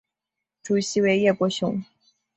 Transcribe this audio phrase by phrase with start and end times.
[0.63, 1.83] 主席为叶柏雄。